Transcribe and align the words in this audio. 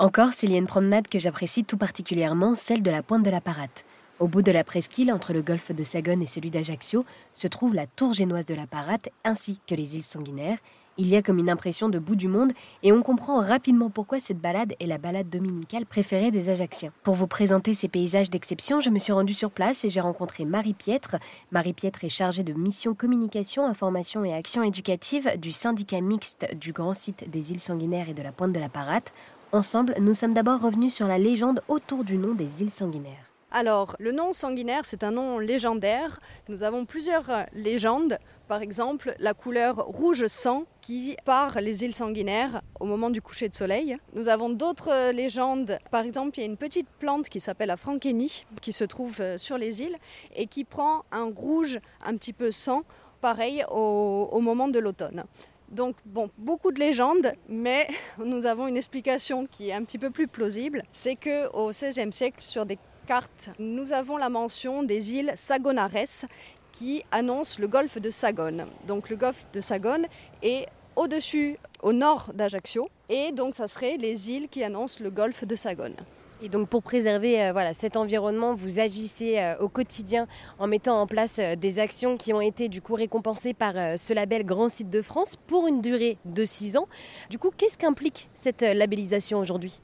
En 0.00 0.10
Corse, 0.10 0.44
il 0.44 0.52
y 0.52 0.54
a 0.54 0.58
une 0.58 0.68
promenade 0.68 1.08
que 1.08 1.18
j'apprécie 1.18 1.64
tout 1.64 1.76
particulièrement, 1.76 2.54
celle 2.54 2.84
de 2.84 2.90
la 2.90 3.02
pointe 3.02 3.24
de 3.24 3.30
la 3.30 3.40
Parate. 3.40 3.84
Au 4.20 4.28
bout 4.28 4.42
de 4.42 4.52
la 4.52 4.62
presqu'île, 4.62 5.12
entre 5.12 5.32
le 5.32 5.42
golfe 5.42 5.72
de 5.72 5.82
Sagone 5.82 6.22
et 6.22 6.26
celui 6.26 6.52
d'Ajaccio, 6.52 7.02
se 7.32 7.48
trouve 7.48 7.74
la 7.74 7.88
tour 7.88 8.12
génoise 8.12 8.46
de 8.46 8.54
la 8.54 8.68
Parate 8.68 9.08
ainsi 9.24 9.58
que 9.66 9.74
les 9.74 9.96
îles 9.96 10.04
sanguinaires. 10.04 10.58
Il 10.98 11.08
y 11.08 11.16
a 11.16 11.22
comme 11.22 11.38
une 11.38 11.50
impression 11.50 11.88
de 11.88 11.98
bout 11.98 12.14
du 12.14 12.28
monde 12.28 12.52
et 12.84 12.92
on 12.92 13.02
comprend 13.02 13.40
rapidement 13.40 13.90
pourquoi 13.90 14.20
cette 14.20 14.40
balade 14.40 14.74
est 14.78 14.86
la 14.86 14.98
balade 14.98 15.30
dominicale 15.30 15.84
préférée 15.84 16.30
des 16.30 16.48
Ajacciens. 16.48 16.92
Pour 17.02 17.14
vous 17.14 17.26
présenter 17.26 17.74
ces 17.74 17.88
paysages 17.88 18.30
d'exception, 18.30 18.80
je 18.80 18.90
me 18.90 19.00
suis 19.00 19.12
rendue 19.12 19.34
sur 19.34 19.50
place 19.50 19.84
et 19.84 19.90
j'ai 19.90 20.00
rencontré 20.00 20.44
Marie 20.44 20.74
Pietre. 20.74 21.16
Marie 21.50 21.72
Pietre 21.72 22.04
est 22.04 22.08
chargée 22.08 22.44
de 22.44 22.52
mission 22.52 22.94
communication, 22.94 23.66
information 23.66 24.24
et 24.24 24.32
action 24.32 24.62
éducative 24.62 25.38
du 25.38 25.50
syndicat 25.50 26.00
mixte 26.00 26.46
du 26.54 26.72
grand 26.72 26.94
site 26.94 27.28
des 27.28 27.50
îles 27.50 27.60
sanguinaires 27.60 28.08
et 28.08 28.14
de 28.14 28.22
la 28.22 28.30
pointe 28.30 28.52
de 28.52 28.60
la 28.60 28.68
Parate. 28.68 29.12
Ensemble, 29.50 29.94
nous 29.98 30.12
sommes 30.12 30.34
d'abord 30.34 30.60
revenus 30.60 30.94
sur 30.94 31.08
la 31.08 31.16
légende 31.16 31.62
autour 31.68 32.04
du 32.04 32.18
nom 32.18 32.34
des 32.34 32.60
îles 32.60 32.70
sanguinaires. 32.70 33.24
Alors, 33.50 33.96
le 33.98 34.12
nom 34.12 34.34
sanguinaire, 34.34 34.84
c'est 34.84 35.02
un 35.02 35.10
nom 35.10 35.38
légendaire. 35.38 36.20
Nous 36.50 36.64
avons 36.64 36.84
plusieurs 36.84 37.30
euh, 37.30 37.44
légendes. 37.54 38.18
Par 38.46 38.60
exemple, 38.60 39.14
la 39.18 39.32
couleur 39.32 39.76
rouge 39.76 40.26
sang 40.26 40.64
qui 40.82 41.16
part 41.24 41.62
les 41.62 41.82
îles 41.82 41.94
sanguinaires 41.94 42.60
au 42.78 42.84
moment 42.84 43.08
du 43.08 43.22
coucher 43.22 43.48
de 43.48 43.54
soleil. 43.54 43.96
Nous 44.12 44.28
avons 44.28 44.50
d'autres 44.50 44.92
euh, 44.92 45.12
légendes. 45.12 45.78
Par 45.90 46.04
exemple, 46.04 46.36
il 46.36 46.40
y 46.42 46.44
a 46.44 46.46
une 46.46 46.58
petite 46.58 46.88
plante 46.98 47.30
qui 47.30 47.40
s'appelle 47.40 47.68
la 47.68 47.78
frankénie 47.78 48.44
qui 48.60 48.74
se 48.74 48.84
trouve 48.84 49.18
euh, 49.22 49.38
sur 49.38 49.56
les 49.56 49.80
îles 49.80 49.96
et 50.36 50.46
qui 50.46 50.64
prend 50.64 51.04
un 51.10 51.32
rouge 51.34 51.80
un 52.04 52.14
petit 52.18 52.34
peu 52.34 52.50
sang, 52.50 52.82
pareil 53.22 53.64
au, 53.70 54.28
au 54.30 54.40
moment 54.40 54.68
de 54.68 54.78
l'automne. 54.78 55.24
Donc, 55.70 55.96
bon, 56.04 56.30
beaucoup 56.38 56.72
de 56.72 56.78
légendes, 56.78 57.32
mais 57.48 57.88
nous 58.24 58.46
avons 58.46 58.66
une 58.66 58.76
explication 58.76 59.46
qui 59.46 59.68
est 59.68 59.72
un 59.72 59.84
petit 59.84 59.98
peu 59.98 60.10
plus 60.10 60.28
plausible. 60.28 60.82
C'est 60.92 61.16
qu'au 61.16 61.70
XVIe 61.70 62.12
siècle, 62.12 62.40
sur 62.40 62.66
des 62.66 62.78
nous 63.58 63.92
avons 63.94 64.18
la 64.18 64.28
mention 64.28 64.82
des 64.82 65.14
îles 65.14 65.32
Sagonares 65.34 66.26
qui 66.72 67.02
annoncent 67.10 67.58
le 67.58 67.66
golfe 67.66 67.98
de 67.98 68.10
Sagone. 68.10 68.66
Donc 68.86 69.08
le 69.08 69.16
golfe 69.16 69.46
de 69.54 69.62
Sagone 69.62 70.06
est 70.42 70.66
au-dessus, 70.94 71.56
au 71.82 71.94
nord 71.94 72.30
d'Ajaccio, 72.34 72.90
et 73.08 73.32
donc 73.32 73.54
ça 73.54 73.66
serait 73.66 73.96
les 73.96 74.30
îles 74.30 74.48
qui 74.48 74.62
annoncent 74.62 75.02
le 75.02 75.10
golfe 75.10 75.46
de 75.46 75.56
Sagone. 75.56 75.94
Et 76.40 76.48
donc 76.48 76.68
pour 76.68 76.82
préserver 76.82 77.42
euh, 77.42 77.72
cet 77.74 77.96
environnement, 77.96 78.54
vous 78.54 78.78
agissez 78.78 79.38
euh, 79.38 79.58
au 79.58 79.68
quotidien 79.68 80.28
en 80.58 80.68
mettant 80.68 81.00
en 81.00 81.06
place 81.06 81.38
euh, 81.40 81.56
des 81.56 81.80
actions 81.80 82.16
qui 82.16 82.32
ont 82.32 82.40
été 82.40 82.68
du 82.68 82.80
coup 82.80 82.94
récompensées 82.94 83.54
par 83.54 83.74
ce 83.98 84.12
label 84.12 84.44
Grand 84.44 84.68
Site 84.68 84.90
de 84.90 85.02
France 85.02 85.36
pour 85.46 85.66
une 85.66 85.80
durée 85.80 86.18
de 86.24 86.44
6 86.44 86.76
ans. 86.76 86.88
Du 87.28 87.38
coup, 87.38 87.50
qu'est-ce 87.56 87.76
qu'implique 87.76 88.30
cette 88.34 88.62
labellisation 88.62 89.38
aujourd'hui? 89.38 89.80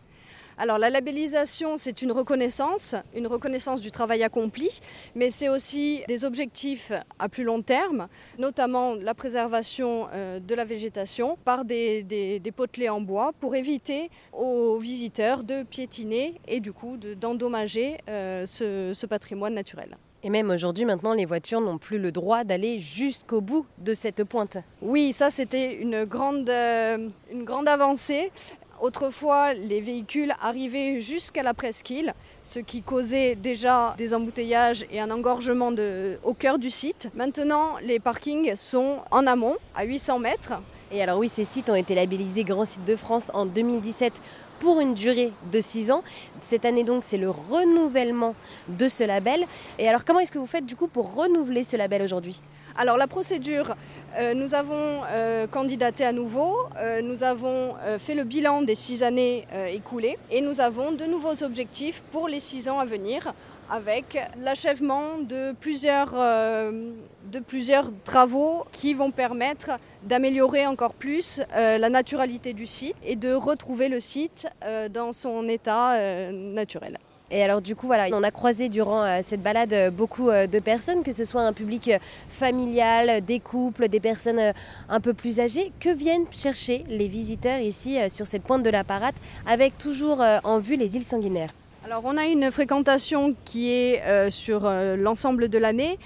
Alors 0.57 0.79
la 0.79 0.91
labellisation, 0.91 1.77
c'est 1.77 2.03
une 2.03 2.13
reconnaissance, 2.13 2.95
une 3.15 3.27
reconnaissance 3.27 3.81
du 3.81 3.91
travail 3.91 4.23
accompli, 4.23 4.81
mais 5.15 5.31
c'est 5.31 5.49
aussi 5.49 6.03
des 6.07 6.25
objectifs 6.25 6.93
à 7.19 7.29
plus 7.29 7.45
long 7.45 7.63
terme, 7.63 8.09
notamment 8.39 8.95
la 8.95 9.15
préservation 9.15 10.07
euh, 10.13 10.39
de 10.39 10.55
la 10.55 10.65
végétation 10.65 11.37
par 11.45 11.65
des, 11.65 12.41
potelets 12.55 12.89
en 12.89 13.01
bois 13.01 13.33
pour 13.41 13.57
éviter 13.57 14.11
aux 14.33 14.79
visiteurs 14.79 15.43
de 15.43 15.65
piétiner 15.65 16.41
et 16.47 16.61
du 16.61 16.73
coup 16.73 16.97
d'endommager 16.97 17.99
euh, 18.09 18.47
ce, 18.47 19.07
patrimoine 19.07 19.55
naturel. 19.55 19.97
Et 20.23 20.31
même 20.31 20.49
aujourd'hui, 20.49 20.87
maintenant, 20.87 21.13
les 21.13 21.27
voitures 21.27 21.61
n'ont 21.61 21.77
plus 21.77 21.99
le 21.99 22.11
droit 22.11 22.45
d'aller 22.45 22.81
jusqu'au 22.81 23.43
bout 23.43 23.67
de 23.79 23.93
cette 23.93 24.25
pointe. 24.25 24.57
Oui, 24.81 25.13
ça 25.13 25.31
c'était 25.31 25.75
une 25.75 26.05
grande, 26.05 26.49
euh, 26.49 27.09
une 27.31 27.45
grande 27.45 27.69
avancée. 27.69 28.31
Autrefois, 28.85 29.55
les 29.55 29.81
véhicules 29.81 30.35
arrivaient 30.43 31.01
jusqu'à 31.01 31.43
la 31.43 31.55
presqu'île, 31.55 32.13
ce 32.43 32.59
qui 32.59 32.83
causait 32.83 33.35
déjà 33.35 33.95
des 33.97 34.13
embouteillages 34.13 34.85
et 34.93 35.01
un 35.01 35.11
engorgement 35.11 35.73
au 36.23 36.35
cœur 36.35 36.59
du 36.59 36.69
site. 36.69 37.09
Maintenant, 37.15 37.79
les 37.83 37.99
parkings 37.99 38.55
sont 38.57 38.99
en 39.11 39.27
amont, 39.27 39.57
à 39.75 39.85
800 39.85 40.19
mètres. 40.19 40.53
Et 40.95 41.03
alors 41.03 41.19
oui, 41.19 41.29
ces 41.29 41.43
sites 41.43 41.69
ont 41.71 41.75
été 41.75 41.97
labellisés 41.97 42.45
Grand 42.45 42.65
Site 42.65 42.85
de 42.85 42.95
France 42.95 43.33
en 43.35 43.47
2017 43.47 44.13
pour 44.61 44.79
une 44.79 44.95
durée 44.95 45.33
de 45.51 45.61
6 45.61 45.91
ans. 45.91 46.05
Cette 46.41 46.65
année 46.65 46.85
donc, 46.85 47.03
c'est 47.03 47.17
le 47.19 47.31
renouvellement 47.31 48.37
de 48.69 48.89
ce 48.89 49.03
label. 49.03 49.45
Et 49.81 49.89
alors 49.89 50.05
comment 50.05 50.21
est-ce 50.21 50.31
que 50.31 50.39
vous 50.39 50.47
faites 50.47 50.65
du 50.65 50.77
coup 50.77 50.87
pour 50.87 51.17
renouveler 51.17 51.65
ce 51.65 51.77
label 51.77 52.01
aujourd'hui? 52.01 52.41
Alors 52.77 52.97
la 52.97 53.09
procédure, 53.09 53.75
euh, 54.19 54.35
nous 54.35 54.55
avons 54.55 55.01
euh, 55.11 55.49
candidaté 55.49 56.05
à 56.05 56.13
nouveau, 56.13 56.57
euh, 56.79 57.03
nous 57.03 57.25
avons 57.25 57.75
fait 57.99 58.15
le 58.15 58.23
bilan 58.23 58.63
des 58.63 58.77
6 58.77 59.03
années 59.03 59.47
écoulées 59.73 60.17
et 60.31 60.41
nous 60.41 60.61
avons 60.61 60.93
de 60.93 61.07
nouveaux 61.07 61.43
objectifs 61.43 62.05
pour 62.13 62.29
les 62.29 62.39
6 62.39 62.69
ans 62.69 62.79
à 62.79 62.85
venir 62.85 63.35
avec 63.71 64.19
l'achèvement 64.41 65.19
de 65.19 65.53
plusieurs, 65.53 66.15
de 66.15 67.41
plusieurs 67.41 67.91
travaux 68.05 68.65
qui 68.73 68.95
vont 68.95 69.11
permettre 69.11 69.71
d'améliorer 70.05 70.67
encore 70.67 70.95
plus 70.95 71.41
euh, 71.55 71.79
la 71.79 71.89
naturalité 71.89 72.53
du 72.53 72.67
site 72.67 72.97
et 73.05 73.17
de 73.17 73.33
retrouver 73.33 73.89
le 73.89 74.01
site 74.01 74.47
euh, 74.65 74.89
dans 74.89 75.13
son 75.13 75.49
état 75.49 75.95
euh, 75.95 76.31
naturel. 76.31 76.99
Et 77.31 77.43
alors 77.43 77.63
du 77.63 77.75
coup, 77.75 77.87
voilà, 77.87 78.07
on 78.13 78.23
a 78.23 78.31
croisé 78.31 78.69
durant 78.69 79.21
cette 79.23 79.43
balade 79.43 79.93
beaucoup 79.93 80.31
de 80.31 80.59
personnes, 80.61 81.03
que 81.03 81.11
ce 81.11 81.25
soit 81.25 81.41
un 81.41 81.55
public 81.55 81.91
familial, 82.29 83.25
des 83.25 83.41
couples, 83.41 83.89
des 83.89 83.99
personnes 83.99 84.53
un 84.89 85.01
peu 85.01 85.15
plus 85.15 85.41
âgées. 85.41 85.73
Que 85.81 85.89
viennent 85.89 86.27
chercher 86.31 86.85
les 86.87 87.09
visiteurs 87.09 87.59
ici 87.59 87.99
sur 88.09 88.27
cette 88.27 88.43
pointe 88.43 88.63
de 88.63 88.71
la 88.71 88.85
Parate, 88.85 89.17
avec 89.47 89.77
toujours 89.79 90.23
en 90.45 90.59
vue 90.59 90.77
les 90.77 90.97
îles 90.97 91.03
sanguinaires? 91.03 91.51
Alors 91.85 92.03
on 92.05 92.17
a 92.17 92.25
une 92.25 92.51
fréquentation 92.51 93.35
qui 93.45 93.71
est 93.71 94.31
sur 94.31 94.71
l'ensemble 94.97 95.51
de 95.51 95.59
l'année. 95.59 95.99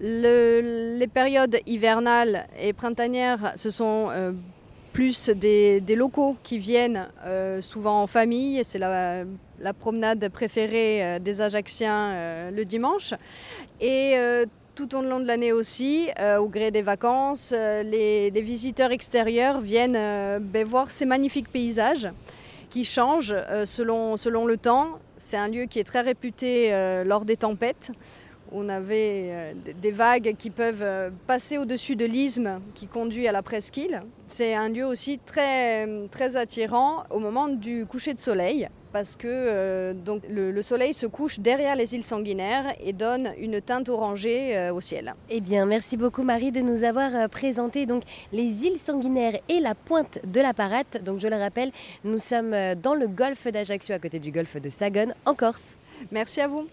les 0.00 1.08
périodes 1.12 1.58
hivernales 1.66 2.46
et 2.58 2.72
printanières, 2.72 3.52
ce 3.54 3.68
sont 3.68 4.08
plus 4.94 5.28
des, 5.28 5.82
locaux 5.94 6.36
qui 6.42 6.58
viennent 6.58 7.08
souvent 7.60 8.02
en 8.02 8.06
famille. 8.06 8.62
C'est 8.64 8.78
la, 8.78 9.24
promenade 9.78 10.26
préférée 10.30 11.20
des 11.20 11.42
Ajacciens 11.42 12.50
le 12.50 12.64
dimanche. 12.64 13.12
Et 13.78 14.16
tout 14.74 14.94
au 14.94 15.02
long 15.02 15.20
de 15.20 15.26
l'année 15.26 15.52
aussi, 15.52 16.08
au 16.40 16.48
gré 16.48 16.70
des 16.70 16.82
vacances, 16.82 17.52
les, 17.52 18.30
visiteurs 18.40 18.90
extérieurs 18.90 19.60
viennent 19.60 20.40
ben, 20.40 20.64
voir 20.64 20.90
ces 20.90 21.04
magnifiques 21.04 21.52
paysages 21.52 22.08
qui 22.70 22.84
changent 22.84 23.36
selon 23.66 24.46
le 24.46 24.56
temps. 24.56 24.98
C'est 25.16 25.36
un 25.36 25.48
lieu 25.48 25.64
qui 25.64 25.78
est 25.78 25.84
très 25.84 26.02
réputé 26.02 26.70
lors 27.04 27.24
des 27.24 27.36
tempêtes. 27.36 27.90
On 28.58 28.70
avait 28.70 29.28
euh, 29.28 29.52
des 29.82 29.90
vagues 29.90 30.34
qui 30.38 30.48
peuvent 30.48 30.80
euh, 30.80 31.10
passer 31.26 31.58
au-dessus 31.58 31.94
de 31.94 32.06
l'isthme 32.06 32.60
qui 32.74 32.86
conduit 32.86 33.28
à 33.28 33.32
la 33.32 33.42
presqu'île. 33.42 34.00
C'est 34.28 34.54
un 34.54 34.70
lieu 34.70 34.86
aussi 34.86 35.18
très, 35.18 35.86
très 36.10 36.38
attirant 36.38 37.04
au 37.10 37.18
moment 37.18 37.48
du 37.48 37.84
coucher 37.84 38.14
de 38.14 38.20
soleil 38.20 38.66
parce 38.94 39.14
que 39.14 39.28
euh, 39.28 39.92
donc, 39.92 40.22
le, 40.30 40.62
soleil 40.62 40.94
se 40.94 41.04
couche 41.04 41.38
derrière 41.38 41.76
les 41.76 41.94
îles 41.94 42.04
sanguinaires 42.04 42.74
et 42.82 42.94
donne 42.94 43.34
une 43.38 43.60
teinte 43.60 43.90
orangée 43.90 44.70
au 44.70 44.80
ciel. 44.80 45.14
Eh 45.28 45.42
bien, 45.42 45.66
merci 45.66 45.98
beaucoup 45.98 46.22
Marie 46.22 46.50
de 46.50 46.60
nous 46.60 46.82
avoir 46.82 47.28
présenté 47.28 47.84
donc 47.84 48.04
les 48.32 48.64
îles 48.64 48.78
sanguinaires 48.78 49.38
et 49.50 49.60
la 49.60 49.74
pointe 49.74 50.18
de 50.26 50.40
la 50.40 50.54
Parate. 50.54 51.04
Donc, 51.04 51.20
je 51.20 51.28
le 51.28 51.36
rappelle, 51.36 51.72
nous 52.04 52.18
sommes 52.18 52.54
dans 52.82 52.94
le 52.94 53.06
golfe 53.06 53.46
d'Ajaccio, 53.48 53.94
à 53.94 53.98
côté 53.98 54.18
du 54.18 54.32
golfe 54.32 54.56
de 54.56 54.70
Sagone, 54.70 55.12
en 55.26 55.34
Corse. 55.34 55.76
Merci 56.10 56.40
à 56.40 56.48
vous. 56.48 56.66